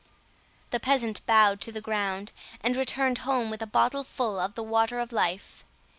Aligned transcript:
The 0.71 0.79
peasant 0.79 1.23
bowed 1.27 1.61
to 1.61 1.71
the 1.71 1.79
ground, 1.79 2.31
and 2.61 2.75
returned 2.75 3.19
home 3.19 3.51
with 3.51 3.61
a 3.61 3.67
bottle 3.67 4.03
full 4.03 4.39
of 4.39 4.55
the 4.55 4.63
water 4.63 4.97
of 4.97 5.11
life. 5.11 5.63